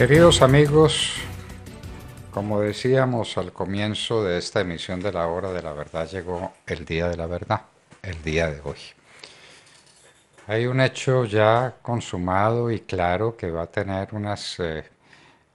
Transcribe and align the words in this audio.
Queridos 0.00 0.40
amigos, 0.40 1.12
como 2.30 2.62
decíamos 2.62 3.36
al 3.36 3.52
comienzo 3.52 4.24
de 4.24 4.38
esta 4.38 4.62
emisión 4.62 5.02
de 5.02 5.12
la 5.12 5.26
hora 5.26 5.52
de 5.52 5.60
la 5.60 5.74
verdad, 5.74 6.08
llegó 6.08 6.54
el 6.66 6.86
día 6.86 7.06
de 7.06 7.18
la 7.18 7.26
verdad, 7.26 7.66
el 8.00 8.22
día 8.22 8.50
de 8.50 8.62
hoy. 8.62 8.78
Hay 10.46 10.64
un 10.64 10.80
hecho 10.80 11.26
ya 11.26 11.76
consumado 11.82 12.70
y 12.70 12.80
claro 12.80 13.36
que 13.36 13.50
va 13.50 13.64
a 13.64 13.66
tener 13.66 14.14
unas 14.14 14.58
eh, 14.60 14.84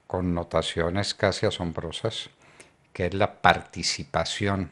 connotaciones 0.05 1.15
casi 1.15 1.47
asombrosas, 1.47 2.29
que 2.93 3.07
es 3.07 3.15
la 3.15 3.41
participación 3.41 4.69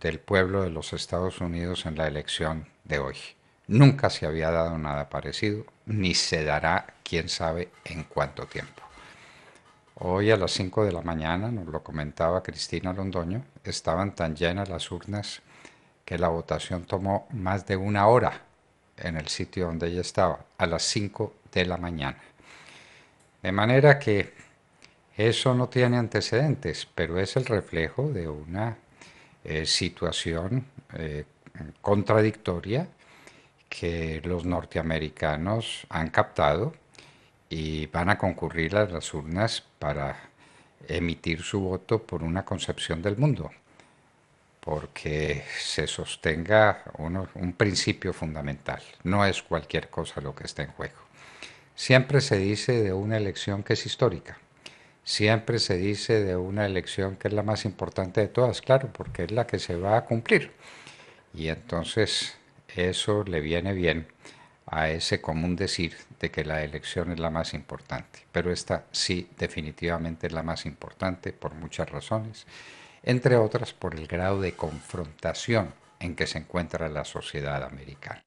del 0.00 0.18
pueblo 0.18 0.62
de 0.62 0.70
los 0.70 0.94
Estados 0.94 1.42
Unidos 1.42 1.84
en 1.84 1.98
la 1.98 2.06
elección 2.06 2.66
de 2.84 3.00
hoy. 3.00 3.37
Nunca 3.68 4.08
se 4.08 4.24
había 4.24 4.50
dado 4.50 4.78
nada 4.78 5.10
parecido, 5.10 5.66
ni 5.84 6.14
se 6.14 6.42
dará 6.42 6.86
quién 7.02 7.28
sabe 7.28 7.68
en 7.84 8.04
cuánto 8.04 8.46
tiempo. 8.46 8.82
Hoy 9.96 10.30
a 10.30 10.38
las 10.38 10.52
5 10.52 10.86
de 10.86 10.92
la 10.92 11.02
mañana, 11.02 11.50
nos 11.50 11.66
lo 11.66 11.82
comentaba 11.82 12.42
Cristina 12.42 12.94
Londoño, 12.94 13.44
estaban 13.62 14.14
tan 14.14 14.34
llenas 14.34 14.70
las 14.70 14.90
urnas 14.90 15.42
que 16.06 16.16
la 16.16 16.28
votación 16.28 16.84
tomó 16.84 17.28
más 17.32 17.66
de 17.66 17.76
una 17.76 18.06
hora 18.06 18.40
en 18.96 19.18
el 19.18 19.28
sitio 19.28 19.66
donde 19.66 19.88
ella 19.88 20.00
estaba, 20.00 20.46
a 20.56 20.64
las 20.64 20.82
5 20.84 21.34
de 21.52 21.66
la 21.66 21.76
mañana. 21.76 22.22
De 23.42 23.52
manera 23.52 23.98
que 23.98 24.32
eso 25.14 25.54
no 25.54 25.68
tiene 25.68 25.98
antecedentes, 25.98 26.88
pero 26.94 27.20
es 27.20 27.36
el 27.36 27.44
reflejo 27.44 28.08
de 28.08 28.28
una 28.28 28.78
eh, 29.44 29.66
situación 29.66 30.64
eh, 30.94 31.26
contradictoria 31.82 32.88
que 33.68 34.20
los 34.24 34.44
norteamericanos 34.44 35.86
han 35.88 36.10
captado 36.10 36.74
y 37.50 37.86
van 37.86 38.10
a 38.10 38.18
concurrir 38.18 38.76
a 38.76 38.86
las 38.86 39.12
urnas 39.14 39.62
para 39.78 40.16
emitir 40.86 41.42
su 41.42 41.60
voto 41.60 42.02
por 42.02 42.22
una 42.22 42.44
concepción 42.44 43.02
del 43.02 43.16
mundo, 43.16 43.50
porque 44.60 45.44
se 45.58 45.86
sostenga 45.86 46.84
un 46.98 47.52
principio 47.54 48.12
fundamental, 48.12 48.82
no 49.04 49.24
es 49.24 49.42
cualquier 49.42 49.88
cosa 49.88 50.20
lo 50.20 50.34
que 50.34 50.44
está 50.44 50.62
en 50.62 50.72
juego. 50.72 50.98
Siempre 51.74 52.20
se 52.20 52.38
dice 52.38 52.82
de 52.82 52.92
una 52.92 53.16
elección 53.16 53.62
que 53.62 53.74
es 53.74 53.86
histórica, 53.86 54.38
siempre 55.04 55.58
se 55.58 55.76
dice 55.76 56.22
de 56.22 56.36
una 56.36 56.66
elección 56.66 57.16
que 57.16 57.28
es 57.28 57.34
la 57.34 57.42
más 57.42 57.64
importante 57.64 58.20
de 58.20 58.28
todas, 58.28 58.60
claro, 58.60 58.90
porque 58.92 59.24
es 59.24 59.30
la 59.30 59.46
que 59.46 59.58
se 59.58 59.76
va 59.76 59.96
a 59.96 60.04
cumplir. 60.04 60.52
Y 61.34 61.48
entonces 61.48 62.36
eso 62.74 63.24
le 63.24 63.40
viene 63.40 63.72
bien 63.72 64.06
a 64.70 64.90
ese 64.90 65.20
común 65.20 65.56
decir 65.56 65.96
de 66.20 66.30
que 66.30 66.44
la 66.44 66.62
elección 66.62 67.10
es 67.12 67.18
la 67.18 67.30
más 67.30 67.54
importante. 67.54 68.20
Pero 68.32 68.52
esta 68.52 68.84
sí 68.92 69.28
definitivamente 69.38 70.26
es 70.26 70.32
la 70.32 70.42
más 70.42 70.66
importante 70.66 71.32
por 71.32 71.54
muchas 71.54 71.88
razones, 71.90 72.46
entre 73.02 73.36
otras 73.36 73.72
por 73.72 73.94
el 73.94 74.06
grado 74.06 74.40
de 74.40 74.52
confrontación 74.52 75.72
en 76.00 76.14
que 76.14 76.26
se 76.26 76.38
encuentra 76.38 76.88
la 76.88 77.04
sociedad 77.04 77.62
americana. 77.64 78.22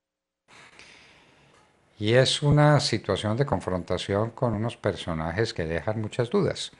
Y 2.00 2.14
es 2.14 2.42
una 2.42 2.80
situación 2.80 3.38
de 3.38 3.46
confrontación 3.46 4.32
con 4.32 4.56
unos 4.56 4.76
personajes 4.76 5.54
que 5.54 5.66
dejan 5.66 6.02
muchas 6.02 6.32
dudas. 6.32 6.72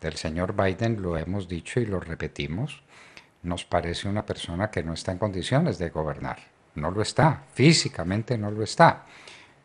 Del 0.00 0.16
señor 0.16 0.54
Biden 0.54 1.02
lo 1.02 1.16
hemos 1.16 1.48
dicho 1.48 1.80
y 1.80 1.86
lo 1.86 1.98
repetimos, 1.98 2.82
nos 3.42 3.64
parece 3.64 4.08
una 4.08 4.24
persona 4.24 4.70
que 4.70 4.84
no 4.84 4.94
está 4.94 5.10
en 5.10 5.18
condiciones 5.18 5.78
de 5.78 5.90
gobernar 5.90 6.51
no 6.74 6.90
lo 6.90 7.02
está, 7.02 7.44
físicamente 7.52 8.36
no 8.38 8.50
lo 8.50 8.62
está. 8.62 9.06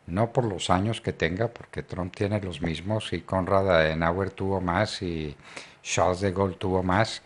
No 0.08 0.32
por 0.32 0.46
los 0.46 0.70
años 0.70 1.02
que 1.02 1.14
tenga, 1.14 1.50
porque 1.50 1.84
Trump 1.84 2.16
tiene 2.16 2.40
los 2.42 2.62
mismos 2.62 3.12
y 3.12 3.22
Conrad 3.22 3.70
Adenauer 3.70 4.32
tuvo 4.32 4.62
más 4.62 5.02
y 5.02 5.36
Charles 5.84 6.22
de 6.22 6.32
Gaulle 6.32 6.56
tuvo 6.56 6.82
más, 6.82 7.22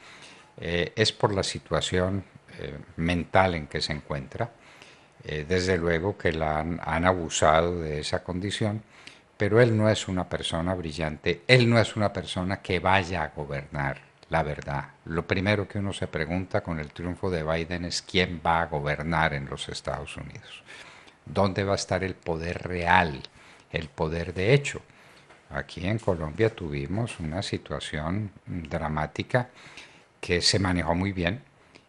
eh, 0.60 0.92
es 0.96 1.12
por 1.12 1.34
la 1.34 1.44
situación 1.44 2.24
eh, 2.60 2.78
mental 2.98 3.56
en 3.56 3.68
que 3.68 3.82
se 3.82 3.94
encuentra. 3.94 4.50
Eh, 5.24 5.46
desde 5.48 5.78
luego 5.78 6.18
que 6.18 6.32
la 6.32 6.60
han 6.60 7.06
abusado 7.06 7.80
de 7.80 8.00
esa 8.00 8.24
condición, 8.24 8.82
pero 9.38 9.62
él 9.62 9.78
no 9.78 9.88
es 9.90 10.08
una 10.08 10.28
persona 10.28 10.74
brillante, 10.74 11.44
él 11.48 11.70
no 11.70 11.80
es 11.80 11.96
una 11.96 12.12
persona 12.12 12.62
que 12.62 12.80
vaya 12.80 13.24
a 13.24 13.28
gobernar 13.30 14.11
la 14.32 14.44
verdad. 14.44 14.86
Lo 15.06 15.28
primero 15.28 15.68
que 15.68 15.80
uno 15.80 15.92
se 15.92 16.08
pregunta 16.08 16.62
con 16.62 16.80
el 16.80 16.94
triunfo 16.94 17.30
de 17.30 17.44
Biden 17.44 17.84
es 17.84 18.02
quién 18.02 18.42
va 18.44 18.62
a 18.62 18.66
gobernar 18.68 19.34
en 19.34 19.46
los 19.46 19.68
Estados 19.68 20.16
Unidos. 20.16 20.64
¿Dónde 21.26 21.66
va 21.66 21.74
a 21.74 21.76
estar 21.76 22.02
el 22.02 22.16
poder 22.16 22.64
real, 22.64 23.22
el 23.72 23.90
poder 23.90 24.34
de 24.34 24.54
hecho? 24.54 24.82
Aquí 25.50 25.86
en 25.86 26.00
Colombia 26.00 26.50
tuvimos 26.50 27.20
una 27.20 27.42
situación 27.42 28.32
dramática 28.46 29.50
que 30.22 30.40
se 30.40 30.60
manejó 30.60 30.96
muy 30.96 31.12
bien 31.12 31.42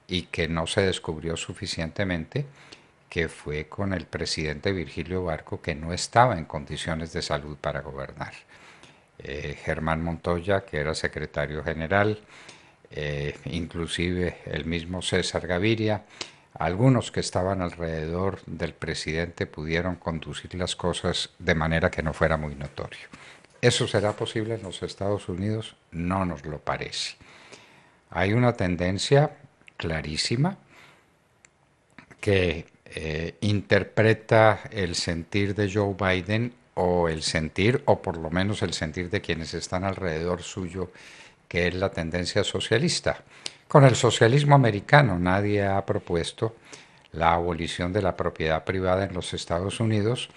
y 0.08 0.22
que 0.22 0.48
no 0.48 0.66
se 0.66 0.80
descubrió 0.80 1.36
suficientemente, 1.36 2.44
que 3.08 3.28
fue 3.28 3.68
con 3.68 3.92
el 3.92 4.06
presidente 4.06 4.72
Virgilio 4.72 5.22
Barco, 5.22 5.62
que 5.62 5.76
no 5.76 5.92
estaba 5.92 6.36
en 6.36 6.46
condiciones 6.46 7.12
de 7.12 7.22
salud 7.22 7.56
para 7.56 7.82
gobernar. 7.82 8.32
Eh, 9.18 9.56
Germán 9.64 10.02
Montoya, 10.02 10.64
que 10.64 10.78
era 10.78 10.94
secretario 10.94 11.62
general, 11.62 12.18
eh, 12.90 13.36
inclusive 13.44 14.38
el 14.46 14.64
mismo 14.64 15.00
César 15.00 15.46
Gaviria, 15.46 16.04
algunos 16.54 17.10
que 17.10 17.20
estaban 17.20 17.62
alrededor 17.62 18.40
del 18.46 18.74
presidente 18.74 19.46
pudieron 19.46 19.96
conducir 19.96 20.54
las 20.54 20.76
cosas 20.76 21.30
de 21.38 21.54
manera 21.54 21.90
que 21.90 22.02
no 22.02 22.12
fuera 22.12 22.36
muy 22.36 22.54
notorio. 22.54 23.08
¿Eso 23.60 23.86
será 23.86 24.12
posible 24.12 24.56
en 24.56 24.62
los 24.62 24.82
Estados 24.82 25.28
Unidos? 25.28 25.76
No 25.92 26.24
nos 26.26 26.44
lo 26.44 26.58
parece. 26.58 27.14
Hay 28.10 28.32
una 28.32 28.54
tendencia 28.54 29.36
clarísima 29.76 30.58
que 32.20 32.66
eh, 32.86 33.36
interpreta 33.40 34.60
el 34.70 34.94
sentir 34.94 35.54
de 35.54 35.72
Joe 35.72 35.94
Biden 35.94 36.52
o 36.74 37.08
el 37.08 37.22
sentir, 37.22 37.82
o 37.86 38.00
por 38.00 38.16
lo 38.16 38.30
menos 38.30 38.62
el 38.62 38.72
sentir 38.72 39.10
de 39.10 39.20
quienes 39.20 39.54
están 39.54 39.84
alrededor 39.84 40.42
suyo, 40.42 40.90
que 41.48 41.68
es 41.68 41.74
la 41.74 41.90
tendencia 41.90 42.44
socialista. 42.44 43.22
Con 43.68 43.84
el 43.84 43.96
socialismo 43.96 44.54
americano 44.54 45.18
nadie 45.18 45.66
ha 45.66 45.84
propuesto 45.84 46.56
la 47.12 47.34
abolición 47.34 47.92
de 47.92 48.02
la 48.02 48.16
propiedad 48.16 48.64
privada 48.64 49.04
en 49.04 49.14
los 49.14 49.34
Estados 49.34 49.80
Unidos, 49.80 50.30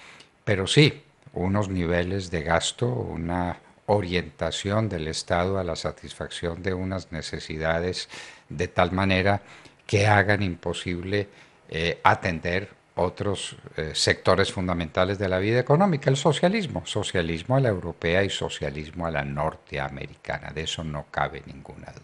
pero 0.44 0.68
sí 0.68 1.04
unos 1.34 1.70
niveles 1.70 2.32
de 2.32 2.44
gasto, 2.44 2.88
una 2.88 3.60
orientación 3.88 4.90
del 4.90 5.08
Estado 5.08 5.60
a 5.60 5.64
la 5.64 5.76
satisfacción 5.76 6.64
de 6.64 6.74
unas 6.74 7.12
necesidades 7.12 8.10
de 8.50 8.68
tal 8.68 8.92
manera 8.92 9.42
que 9.86 10.08
hagan 10.08 10.42
imposible 10.42 11.28
eh, 11.70 12.00
atender 12.04 12.70
otros 12.96 13.58
eh, 13.76 13.92
sectores 13.94 14.52
fundamentales 14.52 15.20
de 15.20 15.28
la 15.28 15.40
vida 15.40 15.60
económica, 15.60 16.10
el 16.10 16.18
socialismo, 16.18 16.86
socialismo 16.86 17.58
a 17.58 17.60
la 17.60 17.70
europea 17.70 18.24
y 18.24 18.30
socialismo 18.30 19.06
a 19.06 19.12
la 19.12 19.26
norteamericana, 19.26 20.52
de 20.52 20.64
eso 20.64 20.84
no 20.84 21.06
cabe 21.12 21.44
ninguna 21.46 21.92
duda. 21.92 22.04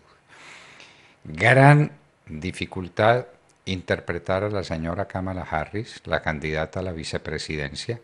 Gran 1.24 1.91
dificultad 2.28 3.28
interpretar 3.66 4.44
a 4.44 4.50
la 4.50 4.63
señora 4.63 5.07
Kamala 5.07 5.44
Harris, 5.44 6.02
la 6.06 6.22
candidata 6.22 6.81
a 6.81 6.84
la 6.84 6.91
vicepresidencia, 6.91 8.02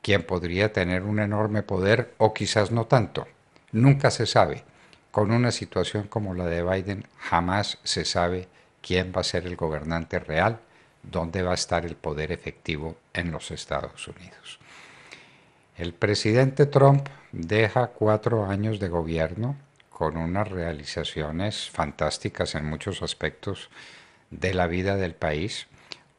quien 0.00 0.22
podría 0.22 0.72
tener 0.72 1.02
un 1.02 1.18
enorme 1.18 1.62
poder 1.62 2.14
o 2.18 2.32
quizás 2.34 2.70
no 2.70 2.86
tanto. 2.86 3.26
Nunca 3.72 4.10
se 4.10 4.26
sabe. 4.26 4.64
Con 5.10 5.30
una 5.30 5.50
situación 5.50 6.08
como 6.08 6.34
la 6.34 6.46
de 6.46 6.62
Biden, 6.62 7.06
jamás 7.18 7.78
se 7.82 8.04
sabe 8.04 8.48
quién 8.80 9.12
va 9.14 9.20
a 9.20 9.24
ser 9.24 9.46
el 9.46 9.56
gobernante 9.56 10.18
real 10.18 10.60
dónde 11.02 11.42
va 11.42 11.52
a 11.52 11.54
estar 11.54 11.84
el 11.84 11.96
poder 11.96 12.32
efectivo 12.32 12.96
en 13.12 13.30
los 13.30 13.50
Estados 13.50 14.08
Unidos. 14.08 14.58
El 15.76 15.94
presidente 15.94 16.66
Trump 16.66 17.08
deja 17.32 17.88
cuatro 17.88 18.46
años 18.46 18.78
de 18.78 18.88
gobierno 18.88 19.56
con 19.90 20.16
unas 20.16 20.48
realizaciones 20.48 21.70
fantásticas 21.70 22.54
en 22.54 22.66
muchos 22.66 23.02
aspectos 23.02 23.70
de 24.30 24.54
la 24.54 24.66
vida 24.66 24.96
del 24.96 25.14
país, 25.14 25.66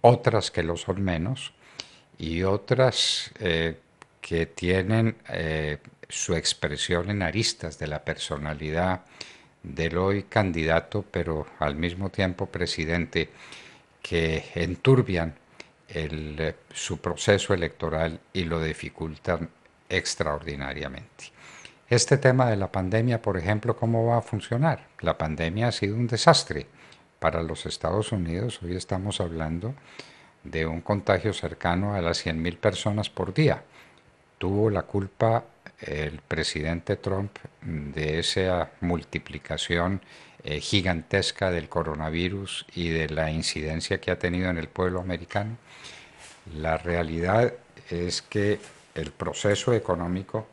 otras 0.02 0.52
que 0.52 0.64
lo 0.64 0.78
son 0.78 1.02
menos 1.02 1.54
y 2.18 2.44
otras 2.44 3.32
eh, 3.40 3.80
que 4.22 4.46
tienen 4.46 5.18
eh, 5.30 5.78
su 6.10 6.36
expresión 6.36 7.10
en 7.10 7.22
aristas 7.22 7.80
de 7.80 7.88
la 7.88 8.04
personalidad 8.04 9.02
del 9.64 9.98
hoy 9.98 10.24
candidato, 10.24 11.04
pero 11.10 11.48
al 11.60 11.76
mismo 11.76 12.10
tiempo 12.10 12.46
presidente 12.48 13.30
que 14.04 14.44
enturbian 14.54 15.34
eh, 15.88 16.56
su 16.72 17.00
proceso 17.00 17.54
electoral 17.54 18.20
y 18.34 18.44
lo 18.44 18.62
dificultan 18.62 19.50
extraordinariamente. 19.90 21.32
Este 21.90 22.18
tema 22.18 22.50
de 22.50 22.58
la 22.58 22.72
pandemia, 22.72 23.22
por 23.22 23.38
ejemplo, 23.38 23.76
¿cómo 23.76 24.06
va 24.06 24.18
a 24.18 24.22
funcionar? 24.22 24.88
La 25.00 25.18
pandemia 25.18 25.70
ha 25.70 25.72
sido 25.72 25.96
un 25.96 26.08
desastre 26.08 26.68
para 27.20 27.42
los 27.42 27.66
Estados 27.66 28.12
Unidos. 28.12 28.62
Hoy 28.62 28.76
estamos 28.76 29.22
hablando 29.22 29.74
de 30.44 30.66
un 30.66 30.82
contagio 30.82 31.32
cercano 31.34 31.94
a 31.94 32.02
las 32.02 32.26
100.000 32.26 32.58
personas 32.58 33.10
por 33.10 33.34
día. 33.34 33.64
Tuvo 34.38 34.70
la 34.70 34.82
culpa 34.84 35.46
el 35.86 36.20
presidente 36.20 36.96
Trump 36.96 37.38
de 37.62 38.20
esa 38.20 38.72
multiplicación 38.82 40.02
eh, 40.44 40.60
gigantesca 40.60 41.52
del 41.52 41.70
coronavirus 41.70 42.66
y 42.76 42.90
de 42.90 43.10
la 43.10 43.32
incidencia 43.32 44.02
que 44.02 44.12
ha 44.12 44.20
tenido 44.20 44.50
en 44.50 44.58
el 44.58 44.68
pueblo 44.68 45.00
americano. 45.00 45.58
La 46.56 46.78
realidad 46.78 47.54
es 47.90 48.22
que 48.22 48.60
el 48.96 49.12
proceso 49.12 49.74
económico, 49.74 50.48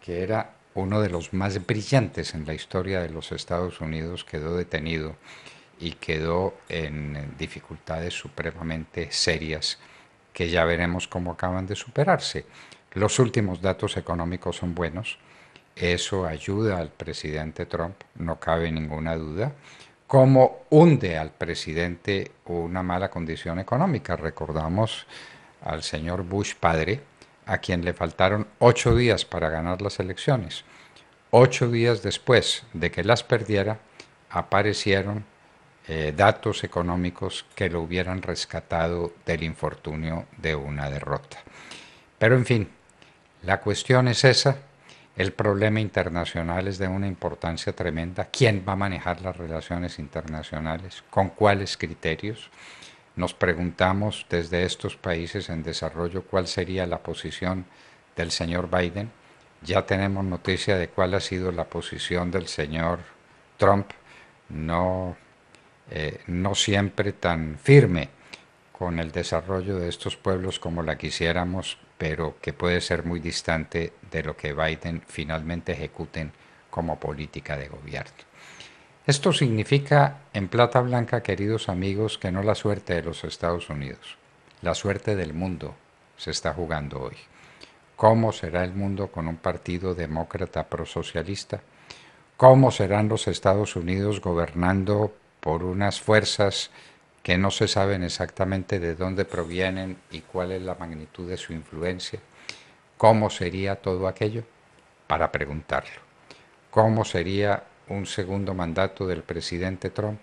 que 0.00 0.22
era 0.22 0.54
uno 0.74 1.00
de 1.00 1.10
los 1.10 1.32
más 1.32 1.64
brillantes 1.66 2.34
en 2.34 2.46
la 2.46 2.54
historia 2.54 3.00
de 3.00 3.10
los 3.10 3.32
Estados 3.32 3.80
Unidos, 3.80 4.24
quedó 4.24 4.56
detenido 4.56 5.16
y 5.80 5.92
quedó 5.92 6.54
en 6.68 7.36
dificultades 7.38 8.14
supremamente 8.14 9.10
serias 9.10 9.78
que 10.32 10.50
ya 10.50 10.64
veremos 10.64 11.08
cómo 11.08 11.32
acaban 11.32 11.66
de 11.66 11.74
superarse. 11.74 12.44
Los 12.94 13.18
últimos 13.18 13.60
datos 13.60 13.96
económicos 13.96 14.56
son 14.56 14.74
buenos, 14.74 15.18
eso 15.76 16.26
ayuda 16.26 16.78
al 16.78 16.88
presidente 16.88 17.66
Trump, 17.66 17.94
no 18.16 18.40
cabe 18.40 18.72
ninguna 18.72 19.14
duda, 19.16 19.52
como 20.08 20.62
hunde 20.70 21.18
al 21.18 21.30
presidente 21.30 22.32
una 22.46 22.82
mala 22.82 23.10
condición 23.10 23.58
económica. 23.58 24.16
Recordamos 24.16 25.06
al 25.62 25.82
señor 25.82 26.24
Bush 26.24 26.54
padre, 26.54 27.00
a 27.46 27.58
quien 27.58 27.84
le 27.84 27.92
faltaron 27.92 28.48
ocho 28.58 28.96
días 28.96 29.24
para 29.24 29.50
ganar 29.50 29.82
las 29.82 30.00
elecciones. 30.00 30.64
Ocho 31.30 31.70
días 31.70 32.02
después 32.02 32.64
de 32.72 32.90
que 32.90 33.04
las 33.04 33.22
perdiera, 33.22 33.78
aparecieron 34.30 35.24
eh, 35.86 36.12
datos 36.16 36.64
económicos 36.64 37.46
que 37.54 37.70
lo 37.70 37.82
hubieran 37.82 38.22
rescatado 38.22 39.12
del 39.24 39.42
infortunio 39.42 40.26
de 40.38 40.54
una 40.54 40.90
derrota. 40.90 41.38
Pero 42.18 42.34
en 42.34 42.44
fin, 42.44 42.68
la 43.42 43.60
cuestión 43.60 44.08
es 44.08 44.24
esa. 44.24 44.58
El 45.16 45.32
problema 45.32 45.80
internacional 45.80 46.68
es 46.68 46.78
de 46.78 46.86
una 46.86 47.06
importancia 47.06 47.72
tremenda. 47.74 48.26
¿Quién 48.26 48.64
va 48.66 48.74
a 48.74 48.76
manejar 48.76 49.20
las 49.20 49.36
relaciones 49.36 49.98
internacionales? 49.98 51.02
¿Con 51.10 51.30
cuáles 51.30 51.76
criterios? 51.76 52.50
Nos 53.16 53.34
preguntamos 53.34 54.26
desde 54.30 54.62
estos 54.62 54.96
países 54.96 55.48
en 55.48 55.64
desarrollo 55.64 56.22
cuál 56.22 56.46
sería 56.46 56.86
la 56.86 56.98
posición 56.98 57.64
del 58.14 58.30
señor 58.30 58.70
Biden. 58.70 59.10
Ya 59.62 59.86
tenemos 59.86 60.24
noticia 60.24 60.76
de 60.76 60.88
cuál 60.88 61.14
ha 61.14 61.20
sido 61.20 61.50
la 61.50 61.64
posición 61.64 62.30
del 62.30 62.46
señor 62.46 63.00
Trump. 63.56 63.90
No 64.48 65.16
eh, 65.90 66.20
no 66.26 66.54
siempre 66.54 67.12
tan 67.12 67.58
firme 67.58 68.10
con 68.72 68.98
el 68.98 69.10
desarrollo 69.10 69.78
de 69.78 69.88
estos 69.88 70.16
pueblos 70.16 70.58
como 70.58 70.82
la 70.82 70.98
quisiéramos, 70.98 71.78
pero 71.98 72.36
que 72.40 72.52
puede 72.52 72.80
ser 72.80 73.04
muy 73.04 73.20
distante 73.20 73.92
de 74.10 74.22
lo 74.22 74.36
que 74.36 74.54
Biden 74.54 75.02
finalmente 75.06 75.72
ejecuten 75.72 76.32
como 76.70 76.98
política 76.98 77.56
de 77.56 77.68
gobierno. 77.68 78.12
Esto 79.06 79.32
significa, 79.32 80.18
en 80.32 80.48
plata 80.48 80.80
blanca, 80.80 81.22
queridos 81.22 81.68
amigos, 81.68 82.18
que 82.18 82.30
no 82.30 82.42
la 82.42 82.54
suerte 82.54 82.94
de 82.94 83.02
los 83.02 83.24
Estados 83.24 83.68
Unidos, 83.68 84.16
la 84.62 84.74
suerte 84.74 85.16
del 85.16 85.34
mundo 85.34 85.74
se 86.16 86.30
está 86.30 86.52
jugando 86.52 87.00
hoy. 87.00 87.16
¿Cómo 87.96 88.32
será 88.32 88.64
el 88.64 88.74
mundo 88.74 89.08
con 89.08 89.26
un 89.26 89.36
partido 89.36 89.94
demócrata 89.94 90.68
prosocialista? 90.68 91.60
¿Cómo 92.36 92.70
serán 92.70 93.08
los 93.08 93.26
Estados 93.26 93.74
Unidos 93.74 94.20
gobernando 94.20 95.12
por 95.40 95.64
unas 95.64 96.00
fuerzas 96.00 96.70
que 97.28 97.36
no 97.36 97.50
se 97.50 97.68
saben 97.68 98.04
exactamente 98.04 98.78
de 98.78 98.94
dónde 98.94 99.26
provienen 99.26 99.98
y 100.10 100.22
cuál 100.22 100.50
es 100.50 100.62
la 100.62 100.76
magnitud 100.76 101.28
de 101.28 101.36
su 101.36 101.52
influencia. 101.52 102.20
¿Cómo 102.96 103.28
sería 103.28 103.76
todo 103.76 104.08
aquello? 104.08 104.44
Para 105.06 105.30
preguntarlo. 105.30 106.00
¿Cómo 106.70 107.04
sería 107.04 107.64
un 107.88 108.06
segundo 108.06 108.54
mandato 108.54 109.06
del 109.06 109.22
presidente 109.22 109.90
Trump? 109.90 110.18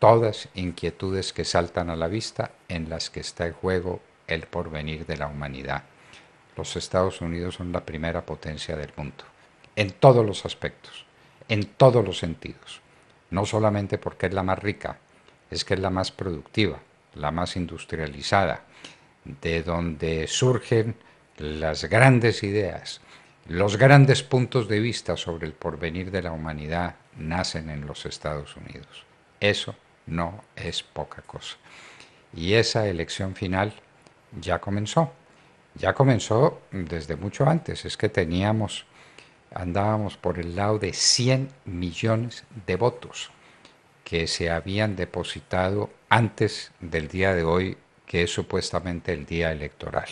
Todas 0.00 0.48
inquietudes 0.56 1.32
que 1.32 1.44
saltan 1.44 1.90
a 1.90 1.94
la 1.94 2.08
vista 2.08 2.50
en 2.66 2.90
las 2.90 3.08
que 3.08 3.20
está 3.20 3.46
en 3.46 3.52
juego 3.52 4.00
el 4.26 4.48
porvenir 4.48 5.06
de 5.06 5.18
la 5.18 5.28
humanidad. 5.28 5.84
Los 6.56 6.74
Estados 6.74 7.20
Unidos 7.20 7.54
son 7.54 7.70
la 7.70 7.86
primera 7.86 8.26
potencia 8.26 8.74
del 8.74 8.90
mundo, 8.96 9.22
en 9.76 9.92
todos 9.92 10.26
los 10.26 10.44
aspectos, 10.44 11.06
en 11.48 11.66
todos 11.66 12.04
los 12.04 12.18
sentidos 12.18 12.82
no 13.32 13.46
solamente 13.46 13.98
porque 13.98 14.26
es 14.26 14.34
la 14.34 14.42
más 14.42 14.58
rica, 14.58 14.98
es 15.52 15.64
que 15.64 15.74
es 15.74 15.80
la 15.80 15.90
más 15.90 16.10
productiva, 16.10 16.80
la 17.14 17.30
más 17.30 17.56
industrializada, 17.56 18.64
de 19.24 19.62
donde 19.62 20.26
surgen 20.26 20.96
las 21.36 21.84
grandes 21.84 22.42
ideas, 22.42 23.00
los 23.46 23.76
grandes 23.76 24.22
puntos 24.22 24.68
de 24.68 24.80
vista 24.80 25.16
sobre 25.16 25.46
el 25.46 25.52
porvenir 25.52 26.10
de 26.10 26.22
la 26.22 26.32
humanidad 26.32 26.96
nacen 27.16 27.70
en 27.70 27.86
los 27.86 28.06
Estados 28.06 28.56
Unidos. 28.56 29.04
Eso 29.40 29.74
no 30.06 30.42
es 30.56 30.82
poca 30.82 31.22
cosa. 31.22 31.56
Y 32.34 32.54
esa 32.54 32.88
elección 32.88 33.34
final 33.34 33.74
ya 34.40 34.60
comenzó. 34.60 35.12
Ya 35.74 35.92
comenzó 35.92 36.62
desde 36.70 37.16
mucho 37.16 37.46
antes. 37.46 37.84
Es 37.84 37.96
que 37.96 38.08
teníamos 38.08 38.86
andábamos 39.54 40.16
por 40.16 40.38
el 40.38 40.56
lado 40.56 40.78
de 40.78 40.92
100 40.92 41.48
millones 41.66 42.44
de 42.66 42.76
votos 42.76 43.30
que 44.12 44.26
se 44.26 44.50
habían 44.50 44.94
depositado 44.94 45.88
antes 46.10 46.70
del 46.80 47.08
día 47.08 47.34
de 47.34 47.44
hoy, 47.44 47.78
que 48.04 48.24
es 48.24 48.30
supuestamente 48.30 49.14
el 49.14 49.24
día 49.24 49.52
electoral. 49.52 50.04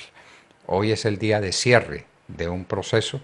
Hoy 0.65 0.93
es 0.93 1.05
el 1.05 1.19
día 1.19 1.43
de 1.43 1.53
cierre 1.53 2.07
de 2.27 2.49
un 2.49 2.65
proceso 2.65 3.21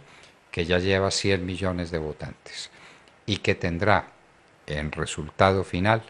que 0.51 0.67
ya 0.67 0.79
lleva 0.79 1.11
100 1.11 1.47
millones 1.47 1.91
de 1.91 1.97
votantes 1.97 2.71
y 3.25 3.39
que 3.39 3.55
tendrá 3.55 4.09
en 4.67 4.93
resultado 4.93 5.65
final 5.65 6.03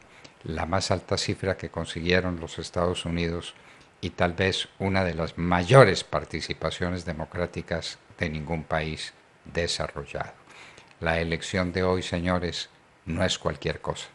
la 0.43 0.67
más 0.67 0.91
alta 0.91 1.17
cifra 1.17 1.57
que 1.57 1.69
consiguieron 1.69 2.41
los 2.41 2.59
Estados 2.59 3.05
Unidos 3.05 3.55
y 4.01 4.11
tal 4.11 4.33
vez 4.33 4.69
una 4.81 5.05
de 5.05 5.15
las 5.15 5.39
mayores 5.39 6.03
participaciones 6.03 7.05
democráticas 7.05 8.01
de 8.19 8.31
ningún 8.31 8.65
país 8.65 9.15
desarrollado. 9.45 10.33
La 10.99 11.21
elección 11.21 11.73
de 11.73 11.85
hoy, 11.85 12.03
señores, 12.03 12.69
no 13.05 13.25
es 13.25 13.39
cualquier 13.39 13.81
cosa. 13.81 14.09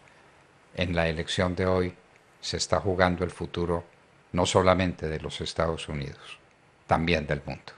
En 0.75 0.95
la 0.95 1.07
elección 1.07 1.56
de 1.56 1.65
hoy 1.65 1.94
se 2.39 2.57
está 2.57 2.79
jugando 2.79 3.23
el 3.23 3.31
futuro 3.31 3.83
no 4.31 4.45
solamente 4.45 5.07
de 5.09 5.19
los 5.19 5.41
Estados 5.41 5.89
Unidos, 5.89 6.39
también 6.88 7.28
del 7.28 7.42
mundo. 7.45 7.73